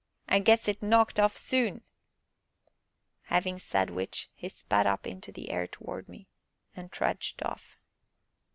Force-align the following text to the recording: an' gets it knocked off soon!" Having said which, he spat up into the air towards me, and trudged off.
an' 0.27 0.41
gets 0.41 0.67
it 0.67 0.81
knocked 0.81 1.19
off 1.19 1.37
soon!" 1.37 1.83
Having 3.25 3.59
said 3.59 3.91
which, 3.91 4.31
he 4.33 4.49
spat 4.49 4.87
up 4.87 5.05
into 5.05 5.31
the 5.31 5.51
air 5.51 5.67
towards 5.67 6.09
me, 6.09 6.27
and 6.75 6.91
trudged 6.91 7.43
off. 7.43 7.77